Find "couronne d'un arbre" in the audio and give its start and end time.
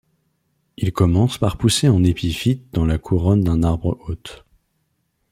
2.97-3.99